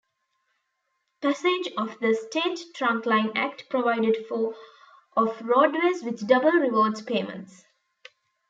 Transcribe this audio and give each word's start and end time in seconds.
Passage 1.21 1.71
of 1.77 1.99
the 1.99 2.15
"State 2.15 2.73
Trunkline 2.75 3.33
Act" 3.35 3.69
provided 3.69 4.25
for 4.27 4.55
of 5.15 5.39
roadways 5.43 6.01
with 6.01 6.27
double 6.27 6.53
rewards 6.53 7.03
payments. 7.03 7.65